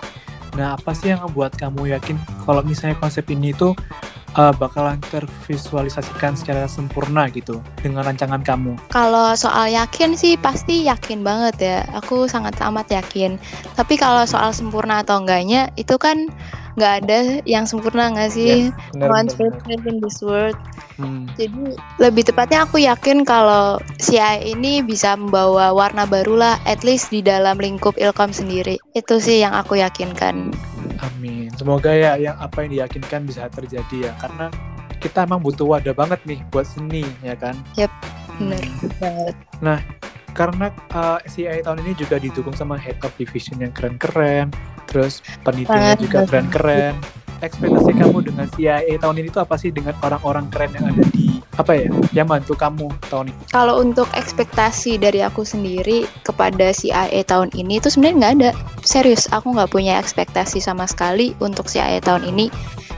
[0.59, 3.75] Nah, apa sih yang membuat kamu yakin kalau misalnya konsep ini tuh
[4.37, 8.77] uh, bakalan tervisualisasikan secara sempurna gitu dengan rancangan kamu?
[8.93, 11.79] Kalau soal yakin sih pasti yakin banget ya.
[11.99, 13.41] Aku sangat amat yakin.
[13.75, 16.31] Tapi kalau soal sempurna atau enggaknya itu kan
[16.79, 18.71] nggak ada yang sempurna nggak sih?
[18.71, 20.57] Yes, bener, One perfect in this world.
[21.01, 26.85] Hmm, Jadi lebih tepatnya aku yakin kalau CI ini bisa membawa warna baru lah, at
[26.87, 28.77] least di dalam lingkup Ilkom sendiri.
[28.93, 30.53] Itu sih yang aku yakinkan.
[31.05, 31.49] Amin.
[31.57, 34.53] Semoga ya yang apa yang diyakinkan bisa terjadi ya, karena
[35.01, 37.57] kita emang butuh wadah banget nih buat seni ya kan.
[38.41, 38.61] Bener
[39.01, 39.35] banget.
[40.31, 44.55] karena uh, CI tahun ini juga didukung sama head of division yang keren-keren,
[44.87, 46.95] terus penelitiannya juga keren-keren.
[47.41, 51.20] ekspektasi kamu dengan CIA tahun ini tuh apa sih dengan orang-orang keren yang ada di
[51.61, 53.43] apa ya yang bantu kamu tahun ini?
[53.53, 58.51] Kalau untuk ekspektasi dari aku sendiri kepada CIA tahun ini itu sebenarnya nggak ada.
[58.81, 62.49] Serius, aku nggak punya ekspektasi sama sekali untuk CIA tahun ini.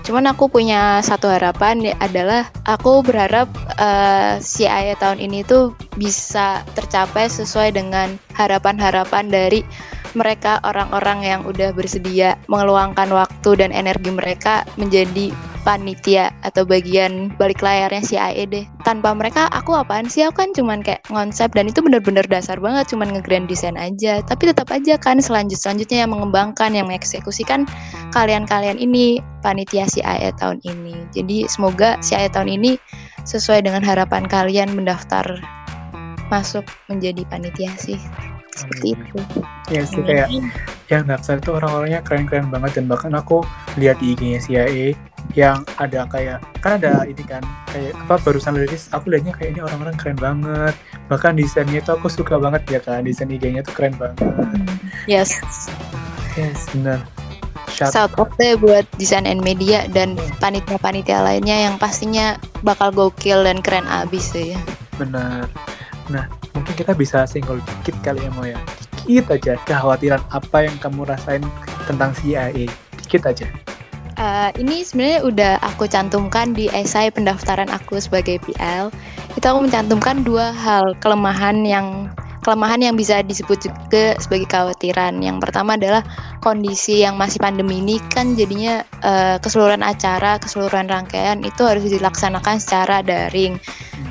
[0.02, 3.46] Cuman aku punya satu harapan ya adalah aku berharap
[3.78, 9.62] uh, CIA tahun ini tuh bisa tercapai sesuai dengan harapan-harapan dari
[10.12, 17.62] mereka orang-orang yang udah bersedia mengeluangkan waktu dan energi mereka menjadi panitia atau bagian balik
[17.62, 18.64] layarnya si AE deh.
[18.82, 20.26] Tanpa mereka aku apaan sih?
[20.26, 24.20] Aku kan cuman kayak konsep dan itu bener-bener dasar banget cuman nge-grand design aja.
[24.26, 27.64] Tapi tetap aja kan selanjut selanjutnya yang mengembangkan, yang mengeksekusikan
[28.10, 30.98] kalian-kalian ini panitia si AE tahun ini.
[31.14, 32.76] Jadi semoga si AE tahun ini
[33.22, 35.38] sesuai dengan harapan kalian mendaftar
[36.26, 38.00] masuk menjadi panitia sih
[38.52, 39.16] seperti itu.
[39.72, 40.28] Ya sih kayak
[40.92, 43.40] yang daftar itu orang-orangnya keren-keren banget dan bahkan aku
[43.80, 44.88] lihat di IG-nya CIA
[45.32, 47.40] yang ada kayak kan ada ini kan
[47.72, 50.74] kayak apa barusan rilis aku lihatnya kayak ini orang-orang keren banget.
[51.08, 54.20] Bahkan desainnya itu aku suka banget ya kan desain IG-nya tuh keren banget.
[55.08, 55.40] Yes.
[56.36, 57.00] Yes benar.
[57.72, 63.64] Shout out deh buat desain and media dan panitia-panitia lainnya yang pastinya bakal gokil dan
[63.64, 64.60] keren abis sih ya.
[65.00, 65.48] Benar.
[66.12, 66.28] Nah,
[66.72, 68.56] mungkin kita bisa single dikit kali ya mau ya.
[69.04, 71.44] Dikit aja kekhawatiran apa yang kamu rasain
[71.84, 72.64] tentang CIA
[72.96, 73.44] dikit aja.
[74.16, 78.88] Uh, ini sebenarnya udah aku cantumkan di esai pendaftaran aku sebagai PL.
[79.36, 82.08] Itu aku mencantumkan dua hal kelemahan yang
[82.42, 85.22] kelemahan yang bisa disebut juga sebagai kekhawatiran.
[85.22, 86.02] Yang pertama adalah
[86.42, 92.58] kondisi yang masih pandemi ini kan jadinya uh, keseluruhan acara, keseluruhan rangkaian itu harus dilaksanakan
[92.58, 93.56] secara daring.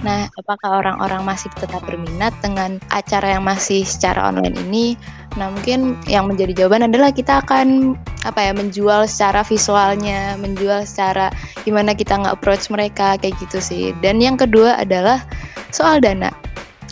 [0.02, 4.96] Nah, apakah orang-orang masih tetap berminat dengan acara yang masih secara online ini?
[5.36, 11.32] Nah, mungkin yang menjadi jawaban adalah kita akan apa ya menjual secara visualnya, menjual secara
[11.67, 13.91] gimana kita nggak approach mereka kayak gitu sih.
[14.00, 15.24] Dan yang kedua adalah
[15.72, 16.32] soal dana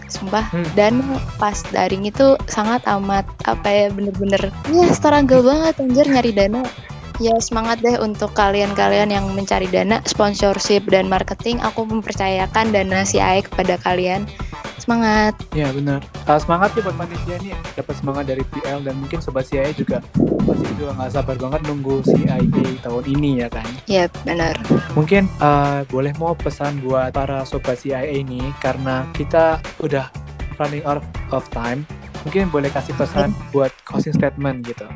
[0.10, 0.46] sumpah.
[0.50, 0.66] Hmm.
[0.74, 1.02] dan
[1.38, 6.62] pas daring itu sangat amat apa ya bener-bener ya struggle banget anjir nyari dana.
[7.20, 11.60] Ya semangat deh untuk kalian-kalian yang mencari dana sponsorship dan marketing.
[11.60, 14.24] Aku mempercayakan dana CIA kepada kalian
[14.90, 15.38] semangat.
[15.54, 16.02] Ya benar.
[16.26, 20.02] Uh, semangat ya buat panitia nih dapat semangat dari PL dan mungkin sobat CIA juga
[20.50, 22.42] pasti juga nggak sabar banget nunggu CIA
[22.82, 23.70] tahun ini ya kan?
[23.86, 24.58] Ya benar.
[24.98, 30.10] Mungkin uh, boleh mau pesan buat para sobat CIA ini karena kita udah
[30.58, 31.86] running out of time.
[32.26, 34.90] Mungkin boleh kasih pesan buat closing statement gitu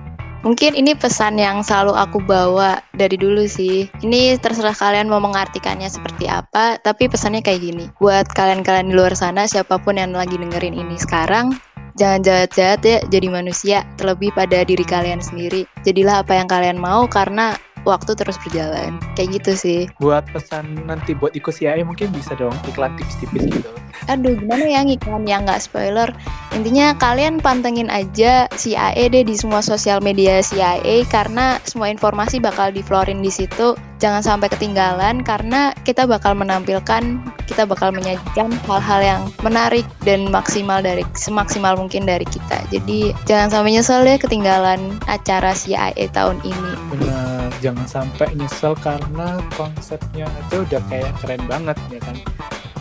[0.43, 3.87] Mungkin ini pesan yang selalu aku bawa dari dulu sih.
[4.03, 7.85] Ini terserah kalian mau mengartikannya seperti apa, tapi pesannya kayak gini.
[7.95, 11.55] Buat kalian-kalian di luar sana, siapa pun yang lagi dengerin ini sekarang,
[11.95, 15.63] jangan jahat-jahat ya jadi manusia, terlebih pada diri kalian sendiri.
[15.87, 18.99] Jadilah apa yang kalian mau karena waktu terus berjalan.
[19.15, 19.79] Kayak gitu sih.
[19.99, 23.69] Buat pesan nanti buat ikut CIA mungkin bisa dong iklan tipis-tipis gitu.
[24.11, 26.09] Aduh gimana ya iklan yang nggak spoiler?
[26.53, 32.69] Intinya kalian pantengin aja CIA deh di semua sosial media CIA karena semua informasi bakal
[32.69, 33.73] diflorin di situ.
[34.03, 40.83] Jangan sampai ketinggalan karena kita bakal menampilkan kita bakal menyajikan hal-hal yang menarik dan maksimal
[40.83, 42.67] dari semaksimal mungkin dari kita.
[42.67, 46.71] Jadi jangan sampai nyesel deh ketinggalan acara CIA tahun ini.
[46.91, 47.22] Benar
[47.63, 52.19] jangan sampai nyesel karena konsepnya aja udah kayak keren banget ya kan?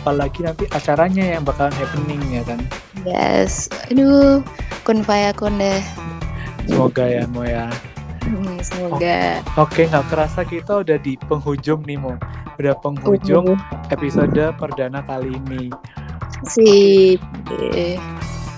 [0.03, 2.59] Apalagi nanti acaranya yang bakalan happening ya kan?
[3.07, 3.71] Yes.
[3.87, 4.43] Aduh
[4.83, 5.79] kun kun deh.
[6.67, 7.71] Semoga ya mau ya.
[8.27, 9.39] Hmm, semoga.
[9.55, 12.19] Oke okay, nggak kerasa kita udah di penghujung nih mo.
[12.59, 13.55] Udah penghujung
[13.87, 15.71] episode perdana kali ini.
[16.51, 17.15] Sih
[17.47, 17.95] okay.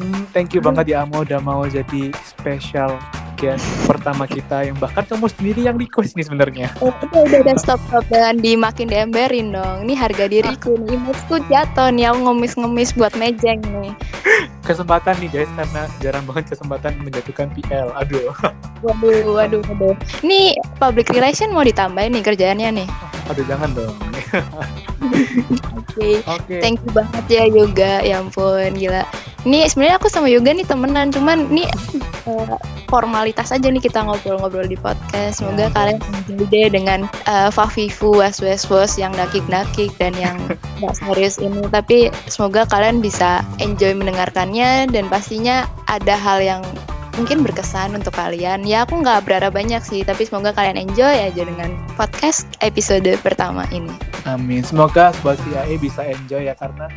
[0.01, 2.97] hmm, thank you banget ya Amo udah mau jadi special
[3.35, 6.67] guest pertama kita yang bahkan kamu sendiri yang request nih sebenarnya.
[6.79, 9.85] Oh, udah, udah, stop stop jangan dimakin diemberin dong.
[9.85, 13.93] Ini harga diriku nih, imasku jatuh nih, aku ngemis-ngemis buat mejeng nih.
[14.65, 17.93] Kesempatan nih guys, karena jarang banget kesempatan menjatuhkan PL.
[17.93, 18.33] Aduh.
[18.81, 19.95] Waduh, waduh, waduh.
[20.25, 22.87] Ini public relation mau ditambahin nih kerjaannya nih.
[23.29, 23.95] Aduh, jangan dong.
[25.77, 25.93] Oke.
[25.95, 26.13] Okay.
[26.25, 26.59] Okay.
[26.59, 28.01] Thank you banget ya Yoga.
[28.01, 29.05] Ya ampun, gila.
[29.45, 31.69] Ini sebenarnya aku sama Yoga nih temenan, cuman ini
[32.25, 35.41] uh, formalitas aja nih kita ngobrol-ngobrol di podcast.
[35.41, 40.37] Semoga ya, kalian enjoy deh dengan uh, Fafifu was was was yang nakik-nakik dan yang
[40.79, 41.65] nggak serius ini.
[41.69, 46.61] Tapi semoga kalian bisa enjoy mendengarkannya dan pastinya ada hal yang
[47.15, 48.67] mungkin berkesan untuk kalian.
[48.67, 53.63] Ya aku nggak berharap banyak sih, tapi semoga kalian enjoy aja dengan podcast episode pertama
[53.71, 53.91] ini.
[54.27, 54.61] Amin.
[54.65, 56.89] Semoga Sobat CIA bisa enjoy ya karena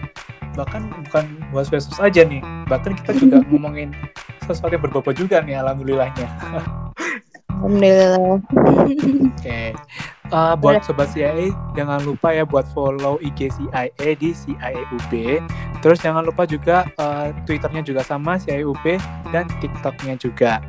[0.59, 3.95] bahkan bukan was versus aja nih, bahkan kita juga ngomongin
[4.51, 6.27] sesuatu yang berbobot juga nih alhamdulillahnya.
[7.59, 8.39] Alhamdulillah.
[9.35, 9.61] Oke.
[10.29, 15.13] Uh, buat sobat CIA jangan lupa ya buat follow IG CIA di CIAUB.
[15.81, 19.01] Terus jangan lupa juga uh, Twitternya juga sama CIAUB
[19.33, 20.61] dan TikToknya juga.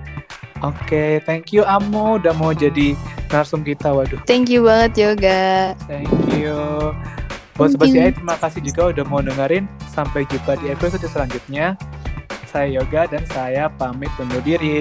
[0.60, 2.96] Oke, thank you Amo udah mau jadi
[3.32, 3.96] narsum kita.
[3.96, 5.72] Waduh, Thank you banget Yoga.
[5.88, 6.92] thank you.
[7.60, 7.92] Buat sobat.
[7.92, 9.68] CIA terima kasih juga udah mau dengerin.
[9.92, 11.76] Sampai jumpa di episode selanjutnya.
[12.48, 14.80] Saya Yoga dan saya pamit undur diri.